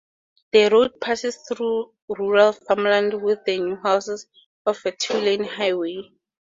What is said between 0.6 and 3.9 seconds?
road passes through rural farmland with a few